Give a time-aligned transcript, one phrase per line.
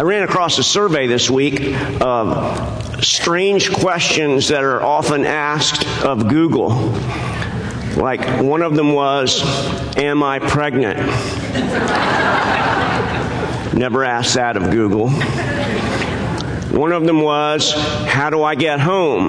[0.00, 6.26] I ran across a survey this week of strange questions that are often asked of
[6.26, 6.70] Google.
[7.98, 9.42] Like one of them was,
[9.98, 10.96] Am I pregnant?
[13.74, 15.10] Never asked that of Google.
[16.70, 19.28] One of them was, How do I get home?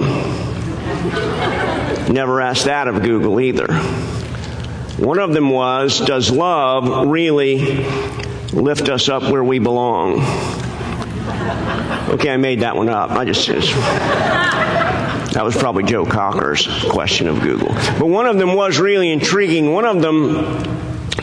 [2.14, 3.68] Never asked that of Google either.
[5.04, 7.86] One of them was, Does love really
[8.54, 10.22] lift us up where we belong?
[12.10, 13.12] Okay, I made that one up.
[13.12, 13.48] I just.
[13.48, 17.70] that was probably Joe Cocker's question of Google.
[17.70, 19.72] But one of them was really intriguing.
[19.72, 20.34] One of them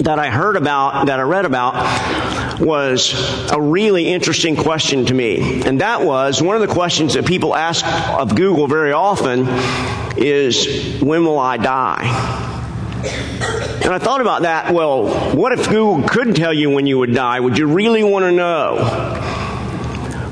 [0.00, 3.12] that I heard about, that I read about, was
[3.52, 5.62] a really interesting question to me.
[5.62, 7.84] And that was one of the questions that people ask
[8.18, 9.46] of Google very often
[10.16, 12.57] is, when will I die?
[13.04, 14.72] And I thought about that.
[14.72, 17.40] Well, what if Google could tell you when you would die?
[17.40, 19.34] Would you really want to know?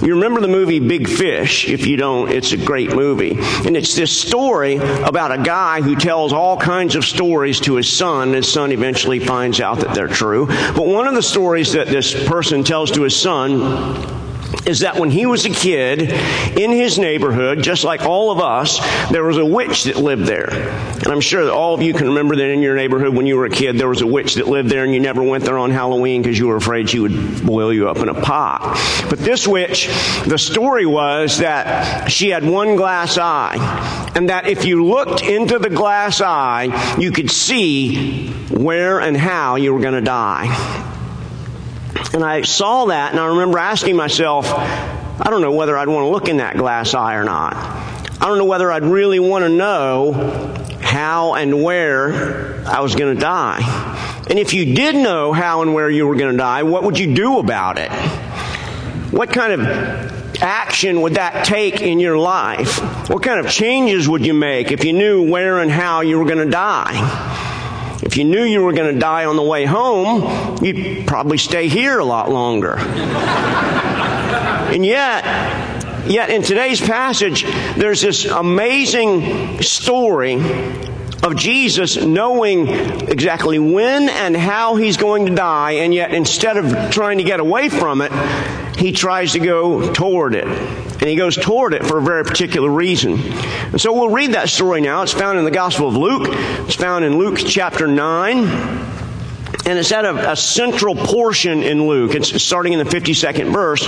[0.03, 1.69] You remember the movie Big Fish?
[1.69, 3.39] If you don't, it's a great movie.
[3.67, 7.91] And it's this story about a guy who tells all kinds of stories to his
[7.91, 8.35] son.
[8.35, 10.47] His son eventually finds out that they're true.
[10.47, 14.26] But one of the stories that this person tells to his son
[14.67, 16.03] is that when he was a kid
[16.59, 18.81] in his neighborhood, just like all of us,
[19.11, 20.51] there was a witch that lived there.
[20.51, 23.37] And I'm sure that all of you can remember that in your neighborhood when you
[23.37, 25.59] were a kid, there was a witch that lived there and you never went there
[25.59, 28.77] on Halloween because you were afraid she would boil you up in a pot.
[29.09, 29.87] But this witch,
[30.27, 34.13] the story was that she had one glass eye.
[34.17, 39.57] And that if you looked into the glass eye, you could see where and how
[39.57, 40.95] you were going to die.
[42.17, 46.05] And I saw that and I remember asking myself, I don't know whether I'd want
[46.05, 47.55] to look in that glass eye or not.
[47.55, 50.13] I don't know whether I'd really want to know
[50.81, 53.61] how and where I was going to die.
[54.31, 56.99] And if you did know how and where you were going to die, what would
[56.99, 57.93] you do about it?
[59.13, 62.79] What kind of action would that take in your life?
[63.11, 66.25] What kind of changes would you make if you knew where and how you were
[66.25, 67.36] going to die?
[68.17, 71.69] If you knew you were going to die on the way home, you'd probably stay
[71.69, 72.79] here a lot longer.
[72.79, 75.23] and yet,
[76.09, 77.45] yet in today's passage,
[77.77, 80.37] there's this amazing story
[81.23, 86.91] of Jesus knowing exactly when and how he's going to die, and yet instead of
[86.91, 88.11] trying to get away from it,
[88.77, 90.47] he tries to go toward it.
[90.47, 93.19] And he goes toward it for a very particular reason.
[93.21, 95.03] And so we'll read that story now.
[95.03, 96.29] It's found in the Gospel of Luke.
[96.67, 98.96] It's found in Luke chapter 9
[99.67, 102.15] and it's at a, a, central portion in Luke.
[102.15, 103.85] It's starting in the 52nd verse.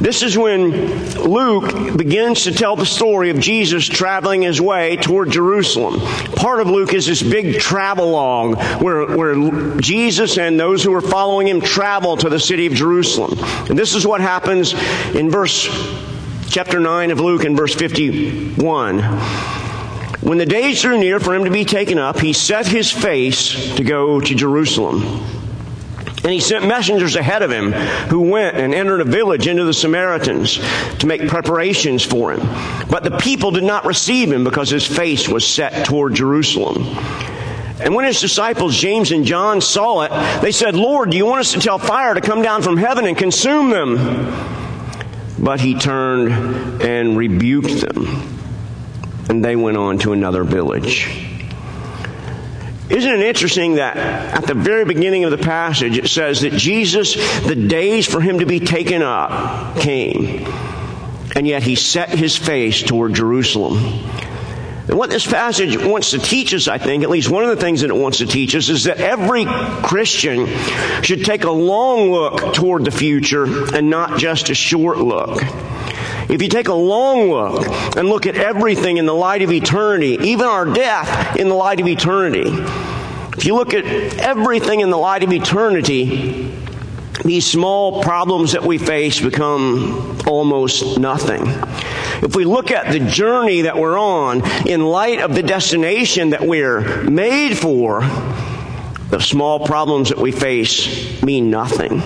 [0.00, 0.72] This is when
[1.14, 6.00] Luke begins to tell the story of Jesus traveling his way toward Jerusalem.
[6.34, 11.46] Part of Luke is this big travelogue where, where Jesus and those who are following
[11.46, 13.38] him travel to the city of Jerusalem.
[13.70, 14.74] And this is what happens
[15.14, 15.66] in verse
[16.48, 19.65] chapter 9 of Luke and verse 51.
[20.26, 23.76] When the days drew near for him to be taken up, he set his face
[23.76, 25.04] to go to Jerusalem.
[26.24, 29.72] And he sent messengers ahead of him who went and entered a village into the
[29.72, 30.58] Samaritans
[30.98, 32.40] to make preparations for him.
[32.90, 36.82] But the people did not receive him because his face was set toward Jerusalem.
[37.80, 41.42] And when his disciples, James and John, saw it, they said, Lord, do you want
[41.42, 43.94] us to tell fire to come down from heaven and consume them?
[45.38, 48.35] But he turned and rebuked them
[49.28, 51.08] and they went on to another village.
[52.88, 57.14] Isn't it interesting that at the very beginning of the passage it says that Jesus,
[57.44, 60.46] the days for him to be taken up came,
[61.34, 63.76] and yet he set his face toward Jerusalem.
[64.88, 67.56] And what this passage wants to teach us, I think, at least one of the
[67.56, 70.46] things that it wants to teach us, is that every Christian
[71.02, 75.42] should take a long look toward the future and not just a short look.
[76.28, 77.66] If you take a long look
[77.96, 81.80] and look at everything in the light of eternity, even our death in the light
[81.80, 82.50] of eternity,
[83.36, 83.84] if you look at
[84.18, 86.52] everything in the light of eternity,
[87.24, 91.42] these small problems that we face become almost nothing.
[92.22, 96.42] If we look at the journey that we're on in light of the destination that
[96.42, 98.00] we're made for,
[99.10, 102.02] the small problems that we face mean nothing.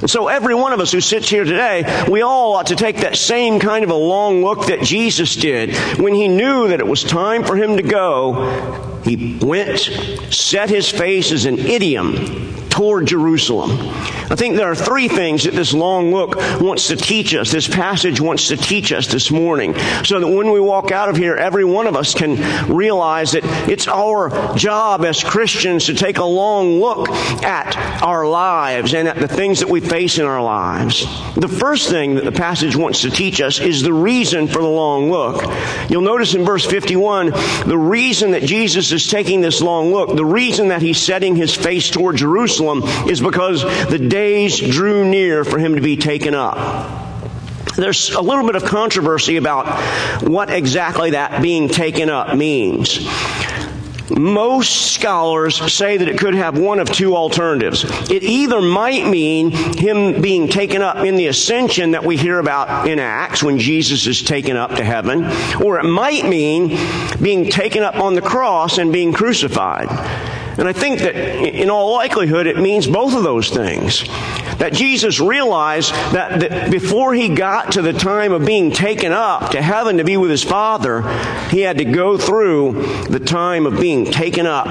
[0.00, 2.98] And so every one of us who sits here today, we all ought to take
[2.98, 5.76] that same kind of a long look that Jesus did.
[5.98, 9.78] When he knew that it was time for him to go, he went,
[10.32, 13.70] set his face as an idiom toward Jerusalem.
[14.30, 17.68] I think there are three things that this long look wants to teach us, this
[17.68, 19.74] passage wants to teach us this morning,
[20.04, 22.36] so that when we walk out of here, every one of us can
[22.72, 27.08] realize that it's our job as Christians to take a long look
[27.42, 31.00] at our lives and at the things that we face in our lives.
[31.34, 34.68] The first thing that the passage wants to teach us is the reason for the
[34.68, 35.42] long look.
[35.90, 37.30] You'll notice in verse 51,
[37.66, 41.54] the reason that Jesus is taking this long look, the reason that he's setting his
[41.54, 42.59] face toward Jerusalem
[43.08, 46.56] is because the days drew near for him to be taken up.
[47.76, 49.66] There's a little bit of controversy about
[50.22, 53.08] what exactly that being taken up means.
[54.10, 57.84] Most scholars say that it could have one of two alternatives.
[58.10, 62.88] It either might mean him being taken up in the ascension that we hear about
[62.88, 65.24] in Acts when Jesus is taken up to heaven,
[65.62, 66.76] or it might mean
[67.22, 69.88] being taken up on the cross and being crucified.
[70.58, 74.04] And I think that in all likelihood it means both of those things.
[74.58, 79.62] That Jesus realized that before he got to the time of being taken up to
[79.62, 81.02] heaven to be with his Father,
[81.48, 82.72] he had to go through
[83.08, 84.66] the time of being taken up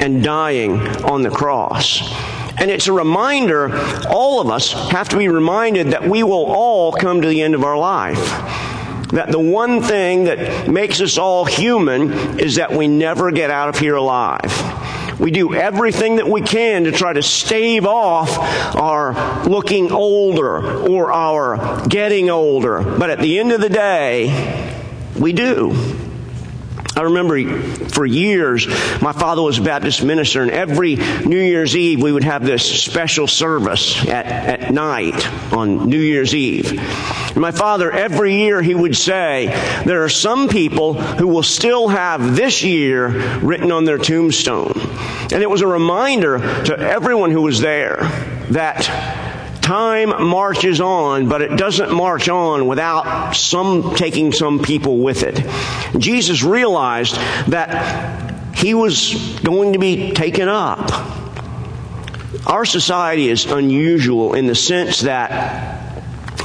[0.00, 2.02] and dying on the cross.
[2.56, 3.74] And it's a reminder,
[4.08, 7.54] all of us have to be reminded that we will all come to the end
[7.54, 8.18] of our life
[9.14, 13.68] that the one thing that makes us all human is that we never get out
[13.68, 14.50] of here alive.
[15.18, 18.36] We do everything that we can to try to stave off
[18.76, 22.82] our looking older or our getting older.
[22.82, 24.72] But at the end of the day,
[25.18, 26.03] we do.
[26.96, 28.68] I remember for years,
[29.02, 32.82] my father was a Baptist minister, and every New Year's Eve we would have this
[32.84, 36.70] special service at, at night on New Year's Eve.
[36.70, 39.46] And my father, every year, he would say,
[39.84, 43.08] There are some people who will still have this year
[43.40, 44.80] written on their tombstone.
[45.32, 47.96] And it was a reminder to everyone who was there
[48.50, 49.23] that
[49.64, 55.42] Time marches on, but it doesn't march on without some taking some people with it.
[55.98, 57.14] Jesus realized
[57.48, 60.90] that he was going to be taken up.
[62.46, 65.80] Our society is unusual in the sense that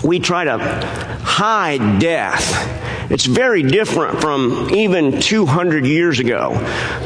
[0.01, 6.53] we try to hide death it's very different from even 200 years ago.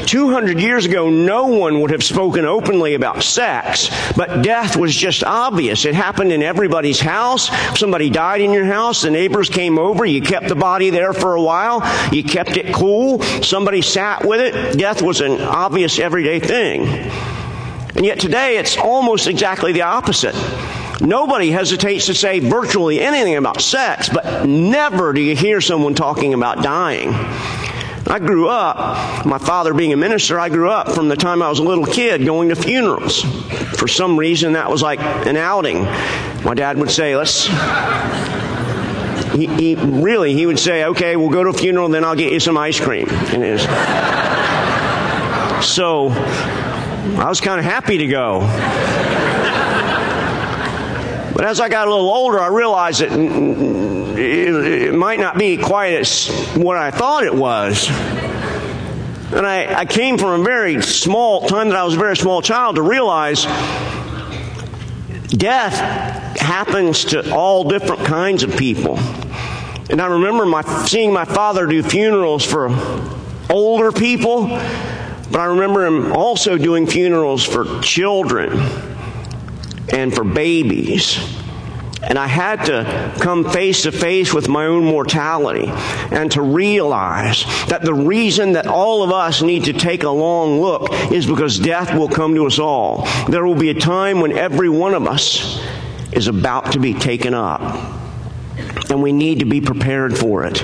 [0.06, 5.24] 200 years ago, no one would have spoken openly about sex, but death was just
[5.24, 5.84] obvious.
[5.84, 7.48] It happened in everybody's house.
[7.78, 11.34] Somebody died in your house, the neighbors came over, you kept the body there for
[11.34, 14.78] a while, you kept it cool, somebody sat with it.
[14.78, 16.86] Death was an obvious everyday thing.
[17.96, 20.34] And yet today, it's almost exactly the opposite.
[21.04, 26.32] Nobody hesitates to say virtually anything about sex, but never do you hear someone talking
[26.32, 27.10] about dying.
[28.06, 31.50] I grew up, my father being a minister, I grew up from the time I
[31.50, 33.22] was a little kid going to funerals.
[33.76, 35.82] For some reason, that was like an outing.
[36.42, 37.46] My dad would say, let's.
[39.34, 42.32] He, he really, he would say, okay, we'll go to a funeral, then I'll get
[42.32, 43.08] you some ice cream.
[43.10, 43.60] And
[45.62, 48.40] so, I was kind of happy to go.
[51.34, 55.94] But as I got a little older, I realized that it, might not be quite
[55.94, 57.88] as what I thought it was.
[59.32, 62.40] And I, I came from a very small time that I was a very small
[62.40, 63.46] child to realize
[65.26, 65.74] death
[66.38, 68.96] happens to all different kinds of people.
[69.90, 72.68] And I remember my, seeing my father do funerals for
[73.50, 78.93] older people, but I remember him also doing funerals for children
[79.92, 81.18] and for babies.
[82.02, 85.66] And I had to come face to face with my own mortality
[86.14, 90.60] and to realize that the reason that all of us need to take a long
[90.60, 93.06] look is because death will come to us all.
[93.28, 95.64] There will be a time when every one of us
[96.12, 97.62] is about to be taken up.
[98.90, 100.62] And we need to be prepared for it.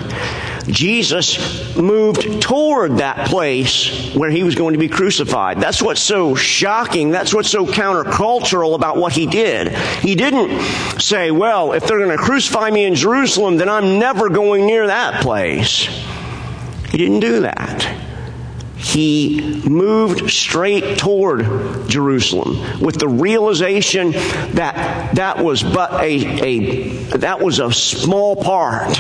[0.67, 5.61] Jesus moved toward that place where he was going to be crucified.
[5.61, 7.11] That's what's so shocking.
[7.11, 9.69] That's what's so countercultural about what he did.
[10.01, 10.61] He didn't
[11.01, 14.87] say, well, if they're going to crucify me in Jerusalem, then I'm never going near
[14.87, 15.87] that place.
[16.91, 18.01] He didn't do that
[18.83, 21.41] he moved straight toward
[21.89, 26.89] Jerusalem with the realization that that was but a, a
[27.19, 28.99] that was a small part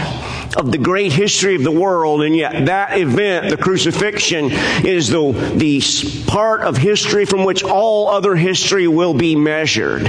[0.56, 4.46] of the great history of the world, and yet that event, the crucifixion,
[4.84, 5.80] is the, the
[6.26, 10.08] part of history from which all other history will be measured.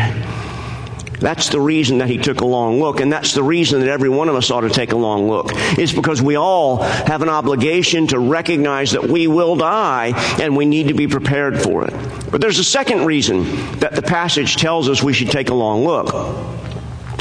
[1.21, 4.09] That's the reason that he took a long look, and that's the reason that every
[4.09, 5.51] one of us ought to take a long look.
[5.53, 10.65] It's because we all have an obligation to recognize that we will die and we
[10.65, 11.93] need to be prepared for it.
[12.31, 13.43] But there's a second reason
[13.79, 16.11] that the passage tells us we should take a long look.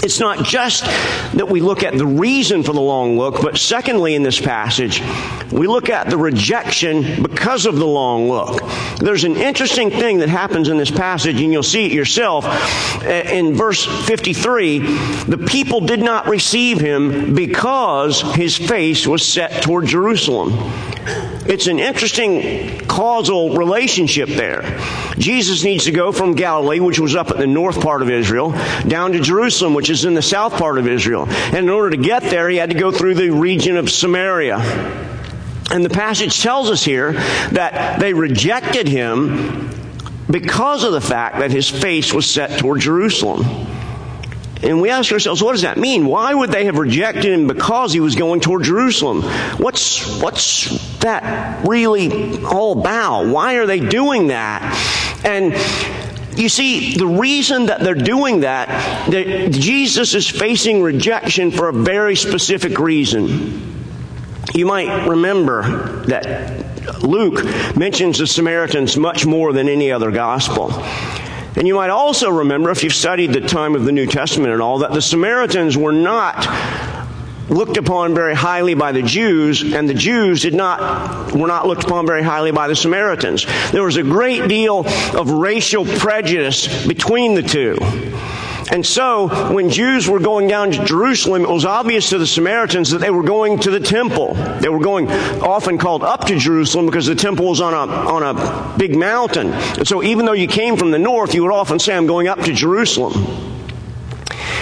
[0.03, 0.85] It's not just
[1.35, 5.03] that we look at the reason for the long look, but secondly, in this passage,
[5.53, 8.63] we look at the rejection because of the long look.
[8.99, 12.45] There's an interesting thing that happens in this passage, and you'll see it yourself.
[13.05, 19.87] In verse 53, the people did not receive him because his face was set toward
[19.87, 20.53] Jerusalem.
[21.47, 24.63] It's an interesting causal relationship there.
[25.17, 28.51] Jesus needs to go from Galilee, which was up at the north part of Israel,
[28.87, 31.27] down to Jerusalem, which is in the south part of Israel.
[31.29, 34.59] And in order to get there, he had to go through the region of Samaria.
[35.71, 37.13] And the passage tells us here
[37.53, 39.71] that they rejected him
[40.31, 43.45] because of the fact that his face was set toward Jerusalem.
[44.63, 46.07] And we ask ourselves, what does that mean?
[46.07, 49.23] Why would they have rejected him because he was going toward Jerusalem?
[49.57, 53.27] What's, what's that really all about?
[53.27, 54.61] Why are they doing that?
[55.25, 55.55] And
[56.39, 58.69] you see, the reason that they're doing that,
[59.11, 63.87] that Jesus is facing rejection for a very specific reason.
[64.55, 67.45] You might remember that Luke
[67.77, 70.71] mentions the Samaritans much more than any other gospel.
[71.57, 74.63] And you might also remember, if you've studied the time of the New Testament and
[74.63, 76.47] all, that the Samaritans were not
[77.49, 81.83] looked upon very highly by the Jews, and the Jews did not, were not looked
[81.85, 83.45] upon very highly by the Samaritans.
[83.73, 87.77] There was a great deal of racial prejudice between the two.
[88.71, 92.91] And so, when Jews were going down to Jerusalem, it was obvious to the Samaritans
[92.91, 94.35] that they were going to the temple.
[94.61, 98.23] They were going, often called up to Jerusalem because the temple was on a, on
[98.23, 99.53] a big mountain.
[99.53, 102.29] And so, even though you came from the north, you would often say, I'm going
[102.29, 103.60] up to Jerusalem.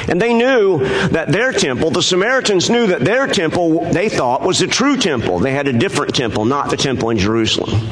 [0.09, 4.59] And they knew that their temple, the Samaritans knew that their temple, they thought, was
[4.59, 5.39] the true temple.
[5.39, 7.89] They had a different temple, not the temple in Jerusalem.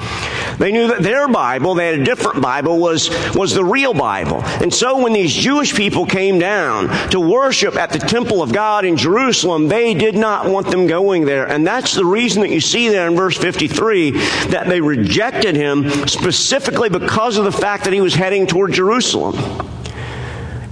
[0.59, 4.43] They knew that their Bible, they had a different Bible, was, was the real Bible.
[4.43, 8.85] And so when these Jewish people came down to worship at the temple of God
[8.85, 11.47] in Jerusalem, they did not want them going there.
[11.47, 14.13] And that's the reason that you see there in verse 53
[14.49, 19.35] that they rejected him specifically because of the fact that he was heading toward Jerusalem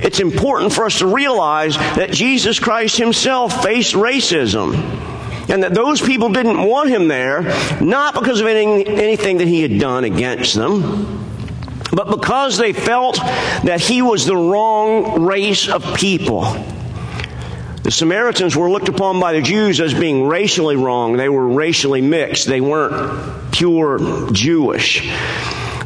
[0.04, 4.74] it's important for us to realize that Jesus Christ himself faced racism.
[5.48, 7.42] And that those people didn't want him there,
[7.80, 11.24] not because of any, anything that he had done against them,
[11.92, 16.42] but because they felt that he was the wrong race of people.
[17.82, 21.16] The Samaritans were looked upon by the Jews as being racially wrong.
[21.16, 22.46] They were racially mixed.
[22.46, 25.10] They weren't pure Jewish.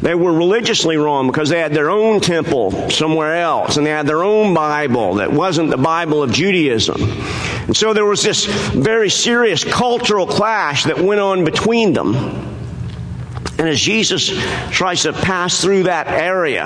[0.01, 4.07] They were religiously wrong because they had their own temple somewhere else and they had
[4.07, 7.01] their own Bible that wasn't the Bible of Judaism.
[7.01, 12.15] And so there was this very serious cultural clash that went on between them.
[13.57, 14.31] And as Jesus
[14.71, 16.63] tries to pass through that area,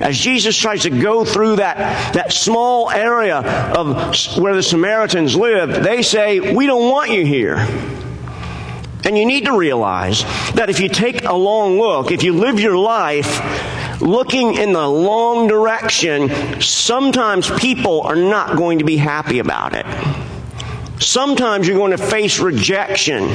[0.00, 5.84] as Jesus tries to go through that, that small area of where the Samaritans lived,
[5.84, 7.56] they say, We don't want you here.
[9.08, 10.22] And you need to realize
[10.52, 14.86] that if you take a long look, if you live your life looking in the
[14.86, 19.86] long direction, sometimes people are not going to be happy about it.
[21.00, 23.30] Sometimes you're going to face rejection.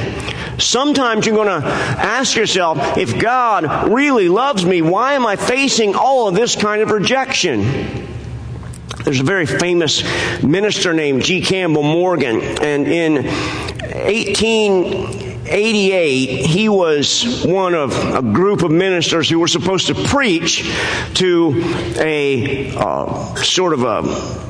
[0.60, 5.96] Sometimes you're going to ask yourself, if God really loves me, why am I facing
[5.96, 7.62] all of this kind of rejection?
[9.02, 10.04] There's a very famous
[10.40, 11.40] minister named G.
[11.40, 13.26] Campbell Morgan, and in
[13.82, 20.70] 18 88, he was one of a group of ministers who were supposed to preach
[21.14, 21.52] to
[21.98, 24.44] a uh, sort of a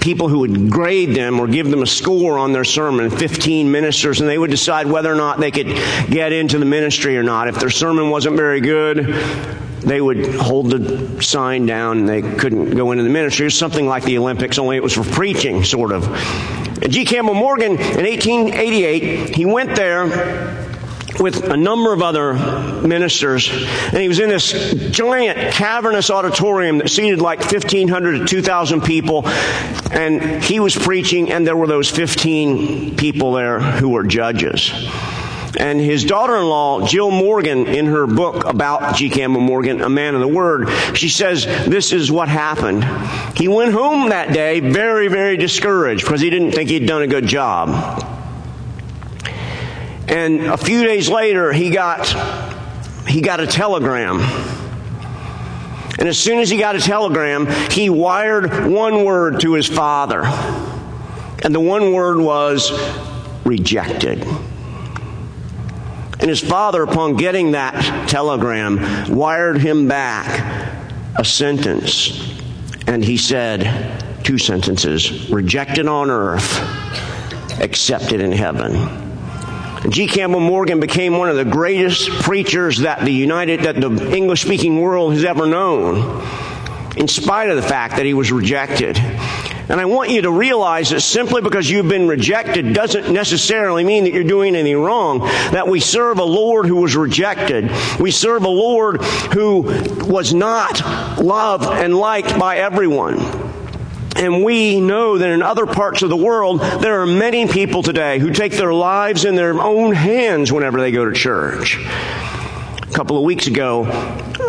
[0.00, 4.20] people who would grade them or give them a score on their sermon, 15 ministers,
[4.20, 5.68] and they would decide whether or not they could
[6.10, 7.48] get into the ministry or not.
[7.48, 8.98] If their sermon wasn't very good,
[9.80, 13.44] they would hold the sign down and they couldn't go into the ministry.
[13.44, 16.04] It was something like the Olympics, only it was for preaching, sort of.
[16.88, 17.04] G.
[17.04, 20.72] Campbell Morgan in 1888, he went there
[21.20, 22.34] with a number of other
[22.82, 28.80] ministers, and he was in this giant cavernous auditorium that seated like 1,500 to 2,000
[28.80, 29.26] people,
[29.92, 34.72] and he was preaching, and there were those 15 people there who were judges.
[35.58, 39.10] And his daughter-in-law, Jill Morgan, in her book about G.
[39.10, 42.84] Campbell Morgan, A Man of the Word, she says this is what happened.
[43.36, 47.06] He went home that day very, very discouraged because he didn't think he'd done a
[47.06, 47.68] good job.
[50.08, 52.06] And a few days later, he got,
[53.06, 54.20] he got a telegram.
[55.98, 60.22] And as soon as he got a telegram, he wired one word to his father.
[61.44, 62.72] And the one word was
[63.44, 64.26] rejected.
[66.22, 70.78] And his father, upon getting that telegram, wired him back
[71.18, 72.32] a sentence.
[72.86, 76.60] And he said two sentences rejected on earth,
[77.60, 79.10] accepted in heaven.
[79.90, 80.06] G.
[80.06, 84.80] Campbell Morgan became one of the greatest preachers that the United, that the English speaking
[84.80, 86.24] world has ever known,
[86.96, 88.96] in spite of the fact that he was rejected.
[89.68, 94.04] And I want you to realize that simply because you've been rejected doesn't necessarily mean
[94.04, 95.20] that you're doing anything wrong.
[95.20, 97.70] That we serve a Lord who was rejected.
[98.00, 99.02] We serve a Lord
[99.32, 99.62] who
[100.06, 100.80] was not
[101.20, 103.18] loved and liked by everyone.
[104.16, 108.18] And we know that in other parts of the world, there are many people today
[108.18, 111.78] who take their lives in their own hands whenever they go to church.
[112.92, 113.84] A couple of weeks ago,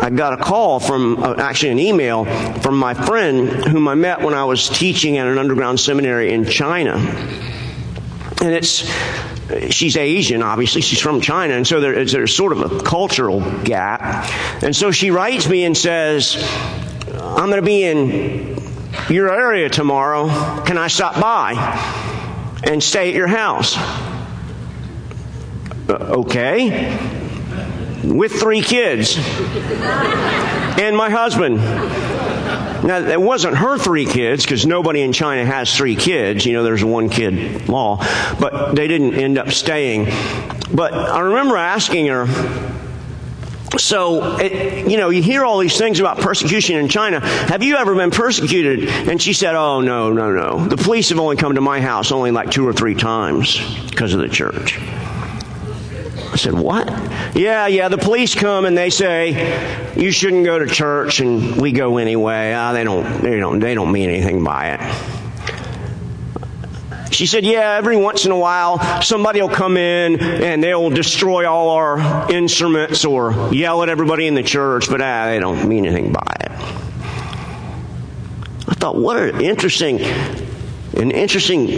[0.02, 2.26] I got a call from, uh, actually an email
[2.60, 6.44] from my friend whom I met when I was teaching at an underground seminary in
[6.44, 6.96] China.
[8.42, 8.86] And it's,
[9.70, 10.82] she's Asian, obviously.
[10.82, 11.54] She's from China.
[11.54, 14.02] And so there, there's sort of a cultural gap.
[14.62, 16.36] And so she writes me and says,
[17.14, 18.58] I'm going to be in
[19.08, 20.28] your area tomorrow.
[20.64, 21.54] Can I stop by
[22.62, 23.74] and stay at your house?
[25.88, 27.22] Uh, okay.
[28.04, 29.16] With three kids
[30.78, 31.56] and my husband.
[32.84, 36.44] Now, it wasn't her three kids because nobody in China has three kids.
[36.44, 38.04] You know, there's a one kid law,
[38.38, 40.06] but they didn't end up staying.
[40.72, 42.26] But I remember asking her,
[43.78, 47.20] so, it, you know, you hear all these things about persecution in China.
[47.20, 48.88] Have you ever been persecuted?
[48.88, 50.66] And she said, Oh, no, no, no.
[50.66, 53.58] The police have only come to my house only like two or three times
[53.90, 54.78] because of the church.
[56.34, 56.88] I said, What?
[57.36, 61.70] Yeah, yeah, the police come and they say, You shouldn't go to church, and we
[61.70, 62.52] go anyway.
[62.52, 64.80] Ah, they, don't, they, don't, they don't mean anything by it.
[67.12, 71.48] She said, Yeah, every once in a while, somebody will come in and they'll destroy
[71.48, 75.86] all our instruments or yell at everybody in the church, but ah, they don't mean
[75.86, 76.50] anything by it.
[78.66, 81.68] I thought, what an interesting, an interesting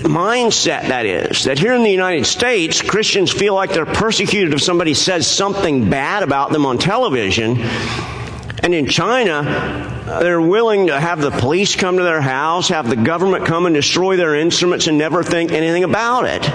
[0.00, 1.44] mindset that is.
[1.44, 5.90] That here in the United States, Christians feel like they're persecuted if somebody says something
[5.90, 7.58] bad about them on television.
[8.62, 12.96] And in China, they're willing to have the police come to their house, have the
[12.96, 16.48] government come and destroy their instruments and never think anything about it.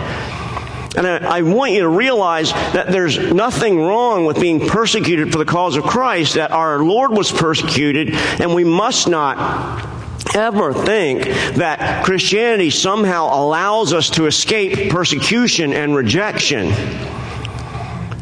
[0.97, 5.37] And I, I, want you to realize that there's nothing wrong with being persecuted for
[5.37, 9.96] the cause of Christ, that our Lord was persecuted, and we must not
[10.37, 11.23] ever think
[11.55, 16.71] that Christianity somehow allows us to escape persecution and rejection.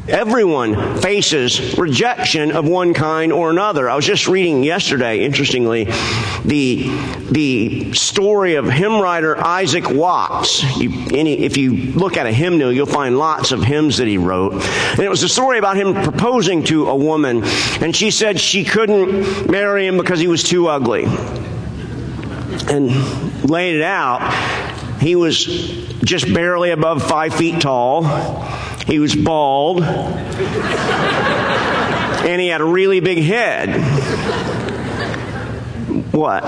[0.07, 3.89] Everyone faces rejection of one kind or another.
[3.89, 5.85] I was just reading yesterday, interestingly,
[6.45, 6.89] the,
[7.31, 10.63] the story of hymn writer Isaac Watts.
[10.77, 14.19] You, any, if you look at a hymnal, you'll find lots of hymns that he
[14.19, 14.53] wrote.
[14.53, 17.41] And it was a story about him proposing to a woman,
[17.81, 21.07] and she said she couldn't marry him because he was too ugly.
[22.63, 24.21] And laid it out,
[25.01, 25.45] he was
[26.03, 28.03] just barely above five feet tall
[28.85, 29.81] he was bald.
[32.23, 33.69] and he had a really big head.
[36.13, 36.43] What?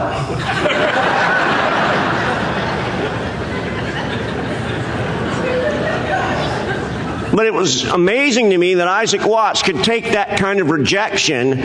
[7.34, 11.60] But it was amazing to me that Isaac Watts could take that kind of rejection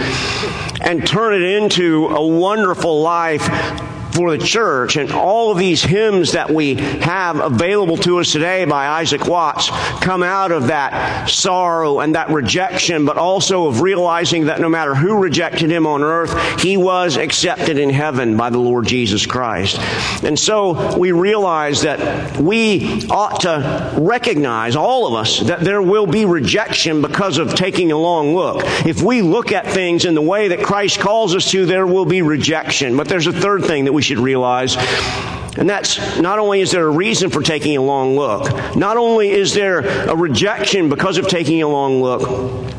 [0.83, 3.49] and turn it into a wonderful life
[4.13, 4.97] for the church.
[4.97, 9.71] And all of these hymns that we have available to us today by Isaac Watts
[10.01, 14.95] come out of that sorrow and that rejection, but also of realizing that no matter
[14.95, 19.79] who rejected him on earth, he was accepted in heaven by the Lord Jesus Christ.
[20.23, 26.07] And so we realize that we ought to recognize, all of us, that there will
[26.07, 28.63] be rejection because of taking a long look.
[28.87, 32.05] If we look at things in the way that Christ calls us to, there will
[32.05, 32.97] be rejection.
[32.97, 34.77] But there's a third thing that we should realize.
[35.57, 39.31] And that's not only is there a reason for taking a long look, not only
[39.31, 42.73] is there a rejection because of taking a long look,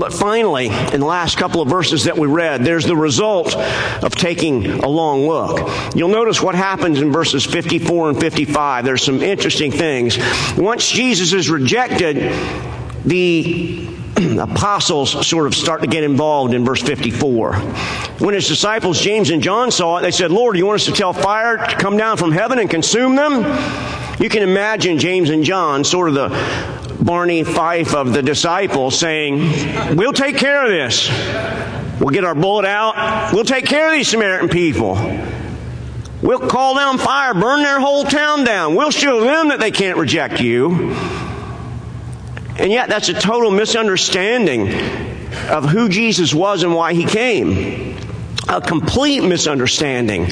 [0.00, 4.14] but finally, in the last couple of verses that we read, there's the result of
[4.14, 5.68] taking a long look.
[5.94, 8.84] You'll notice what happens in verses 54 and 55.
[8.84, 10.18] There's some interesting things.
[10.56, 12.32] Once Jesus is rejected,
[13.04, 13.88] the
[14.40, 17.54] apostles sort of start to get involved in verse 54.
[17.54, 20.92] When his disciples, James and John, saw it, they said, Lord, you want us to
[20.92, 23.42] tell fire to come down from heaven and consume them?
[24.20, 29.96] You can imagine James and John, sort of the Barney Fife of the disciples, saying,
[29.96, 31.08] We'll take care of this.
[32.00, 33.32] We'll get our bullet out.
[33.32, 34.96] We'll take care of these Samaritan people.
[36.22, 38.74] We'll call down fire, burn their whole town down.
[38.74, 40.94] We'll show them that they can't reject you.
[42.60, 44.68] And yet, that's a total misunderstanding
[45.48, 47.96] of who Jesus was and why he came.
[48.48, 50.30] A complete misunderstanding.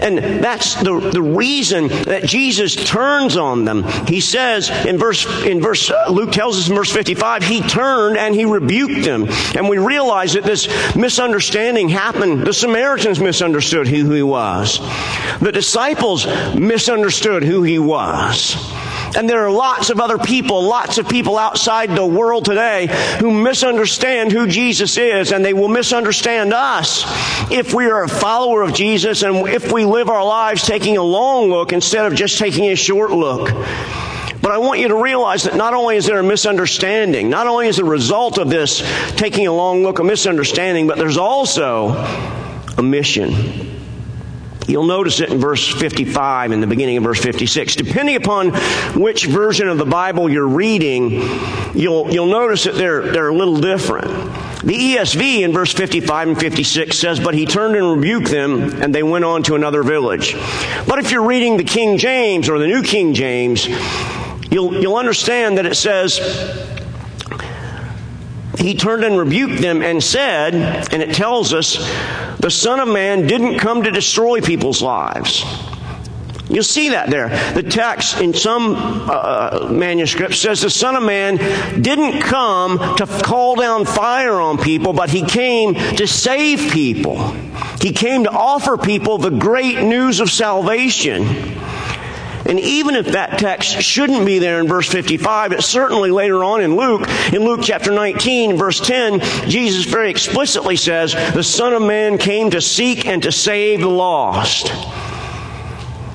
[0.00, 3.84] And that's the, the reason that Jesus turns on them.
[4.06, 8.16] He says in verse, in verse, uh, Luke tells us in verse 55, he turned
[8.16, 9.26] and he rebuked them.
[9.54, 12.46] And we realize that this misunderstanding happened.
[12.46, 14.78] The Samaritans misunderstood who he was.
[15.40, 18.56] The disciples misunderstood who he was.
[19.18, 22.86] And there are lots of other people, lots of people outside the world today
[23.18, 27.02] who misunderstand who Jesus is, and they will misunderstand us
[27.50, 31.02] if we are a follower of Jesus and if we live our lives taking a
[31.02, 33.48] long look instead of just taking a short look.
[34.40, 37.66] But I want you to realize that not only is there a misunderstanding, not only
[37.66, 38.84] is the result of this
[39.16, 41.88] taking a long look a misunderstanding, but there's also
[42.78, 43.77] a mission.
[44.68, 47.74] You'll notice it in verse 55 and the beginning of verse 56.
[47.76, 48.50] Depending upon
[48.94, 51.22] which version of the Bible you're reading,
[51.74, 54.08] you'll, you'll notice that they're, they're a little different.
[54.62, 58.94] The ESV in verse 55 and 56 says, But he turned and rebuked them, and
[58.94, 60.34] they went on to another village.
[60.86, 63.66] But if you're reading the King James or the New King James,
[64.50, 66.18] you'll, you'll understand that it says,
[68.58, 70.54] he turned and rebuked them and said,
[70.92, 71.76] and it tells us,
[72.38, 75.44] the Son of Man didn't come to destroy people's lives.
[76.50, 77.28] You'll see that there.
[77.52, 81.36] The text in some uh, manuscripts says the Son of Man
[81.82, 87.32] didn't come to call down fire on people, but he came to save people.
[87.82, 91.26] He came to offer people the great news of salvation.
[92.48, 96.62] And even if that text shouldn't be there in verse 55, it's certainly later on
[96.62, 101.82] in Luke, in Luke chapter 19, verse 10, Jesus very explicitly says, The Son of
[101.82, 104.72] Man came to seek and to save the lost.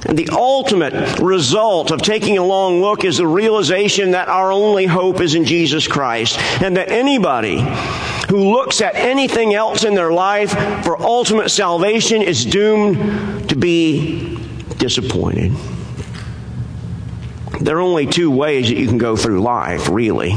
[0.06, 4.86] And the ultimate result of taking a long look is the realization that our only
[4.86, 6.40] hope is in Jesus Christ.
[6.62, 7.62] And that anybody
[8.30, 10.52] who looks at anything else in their life
[10.84, 14.40] for ultimate salvation is doomed to be
[14.78, 15.54] disappointed.
[17.60, 20.36] There are only two ways that you can go through life, really.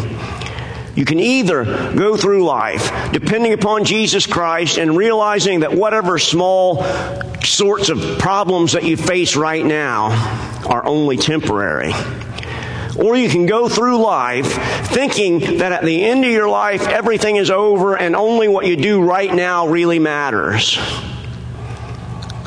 [0.95, 6.83] You can either go through life depending upon Jesus Christ and realizing that whatever small
[7.45, 10.09] sorts of problems that you face right now
[10.67, 11.93] are only temporary.
[12.99, 14.47] Or you can go through life
[14.87, 18.77] thinking that at the end of your life everything is over and only what you
[18.77, 20.79] do right now really matters.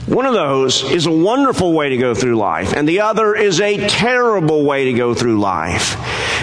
[0.09, 3.61] One of those is a wonderful way to go through life, and the other is
[3.61, 5.97] a terrible way to go through life.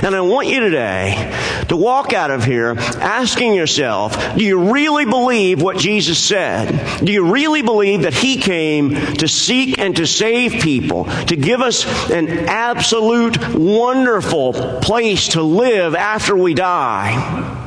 [0.05, 1.35] And I want you today
[1.69, 7.05] to walk out of here asking yourself, do you really believe what Jesus said?
[7.05, 11.61] Do you really believe that He came to seek and to save people, to give
[11.61, 17.65] us an absolute wonderful place to live after we die?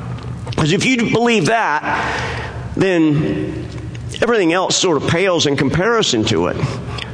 [0.49, 3.68] Because if you believe that, then
[4.21, 6.57] Everything else sort of pales in comparison to it.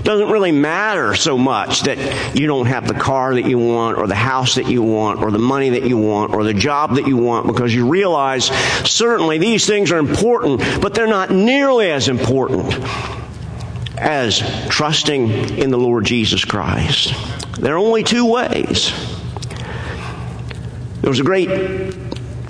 [0.04, 1.98] Doesn't really matter so much that
[2.36, 5.32] you don't have the car that you want, or the house that you want, or
[5.32, 8.46] the money that you want, or the job that you want, because you realize
[8.88, 12.74] certainly these things are important, but they're not nearly as important
[13.98, 17.14] as trusting in the Lord Jesus Christ.
[17.60, 18.92] There are only two ways.
[21.02, 21.50] There was a great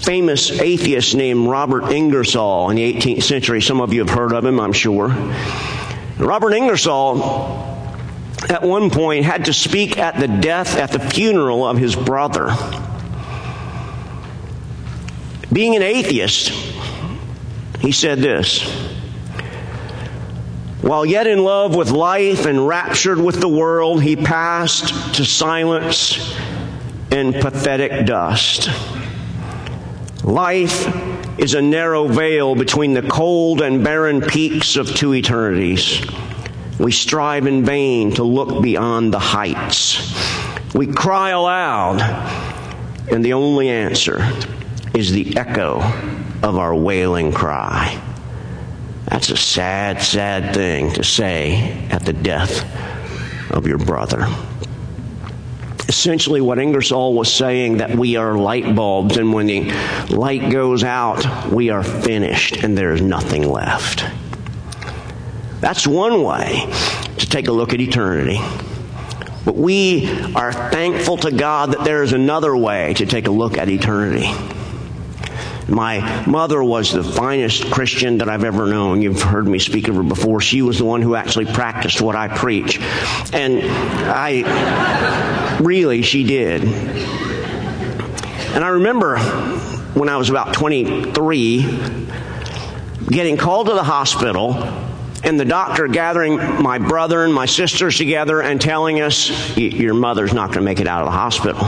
[0.01, 3.61] famous atheist named Robert Ingersoll in the 18th century.
[3.61, 5.09] Some of you have heard of him, I'm sure.
[6.17, 7.23] Robert Ingersoll,
[8.49, 12.55] at one point, had to speak at the death, at the funeral of his brother.
[15.51, 16.49] Being an atheist,
[17.79, 18.63] he said this
[20.81, 26.35] While yet in love with life and raptured with the world, he passed to silence
[27.11, 28.69] and pathetic dust.
[30.25, 30.91] Life
[31.37, 36.03] is a narrow veil between the cold and barren peaks of two eternities.
[36.79, 40.15] We strive in vain to look beyond the heights.
[40.73, 42.01] We cry aloud,
[43.11, 44.27] and the only answer
[44.95, 45.81] is the echo
[46.41, 48.01] of our wailing cry.
[49.07, 52.65] That's a sad, sad thing to say at the death
[53.51, 54.25] of your brother
[55.87, 59.71] essentially what Ingersoll was saying that we are light bulbs, and when the
[60.09, 64.05] light goes out, we are finished and there is nothing left.
[65.61, 66.69] That's one way
[67.17, 68.39] to take a look at eternity.
[69.45, 73.57] But we are thankful to God that there is another way to take a look
[73.57, 74.31] at eternity.
[75.67, 79.01] My mother was the finest Christian that I've ever known.
[79.01, 80.39] You've heard me speak of her before.
[80.39, 82.79] She was the one who actually practiced what I preach.
[83.33, 86.63] And I, really, she did.
[88.53, 89.17] And I remember
[89.95, 91.61] when I was about 23,
[93.07, 94.53] getting called to the hospital
[95.23, 100.33] and the doctor gathering my brother and my sisters together and telling us, Your mother's
[100.33, 101.67] not going to make it out of the hospital.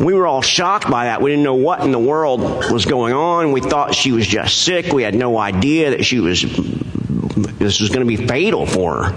[0.00, 1.20] We were all shocked by that.
[1.20, 3.52] We didn't know what in the world was going on.
[3.52, 4.92] We thought she was just sick.
[4.92, 9.14] We had no idea that she was, this was going to be fatal for her.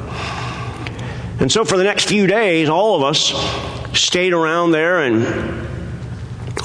[1.39, 3.33] And so for the next few days, all of us
[3.97, 5.67] stayed around there and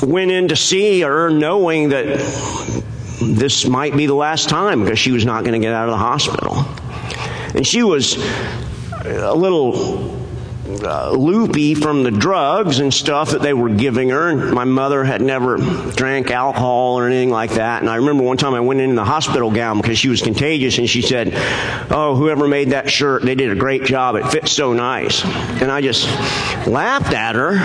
[0.03, 2.07] went in to see her knowing that
[3.20, 5.92] this might be the last time because she was not going to get out of
[5.92, 6.64] the hospital.
[7.55, 8.16] And she was
[9.05, 10.19] a little
[10.70, 14.28] Uh, loopy from the drugs and stuff that they were giving her.
[14.28, 17.83] And my mother had never drank alcohol or anything like that.
[17.83, 20.78] And I remember one time I went in the hospital gown because she was contagious,
[20.78, 21.33] and she said,
[21.90, 24.14] "Oh, whoever made that shirt, they did a great job.
[24.14, 26.06] It fits so nice." And I just
[26.66, 27.56] laughed at her.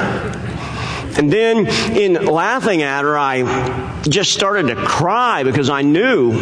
[1.17, 6.33] And then, in laughing at her, I just started to cry because I knew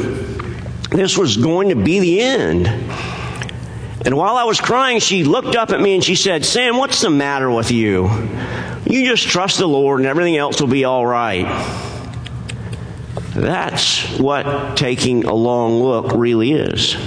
[0.91, 2.67] this was going to be the end.
[4.05, 7.01] And while I was crying, she looked up at me and she said, Sam, what's
[7.01, 8.09] the matter with you?
[8.85, 11.45] You just trust the Lord and everything else will be all right.
[13.33, 16.97] That's what taking a long look really is.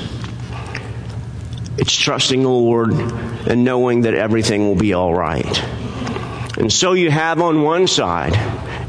[1.76, 5.62] It's trusting the Lord and knowing that everything will be all right.
[6.58, 8.34] And so you have on one side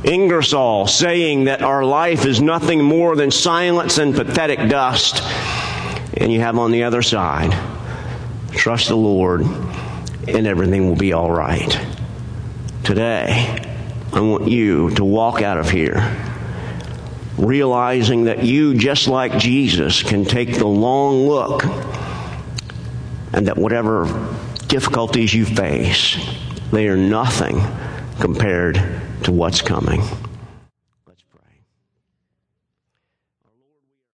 [0.05, 5.21] Ingersoll saying that our life is nothing more than silence and pathetic dust.
[6.15, 7.53] And you have on the other side
[8.57, 9.41] Trust the Lord,
[10.27, 11.79] and everything will be all right.
[12.83, 13.63] Today,
[14.11, 16.15] I want you to walk out of here
[17.37, 21.63] realizing that you, just like Jesus, can take the long look
[23.31, 24.05] and that whatever
[24.67, 26.17] difficulties you face,
[26.71, 27.61] they are nothing
[28.19, 28.75] compared
[29.23, 30.01] to what's coming.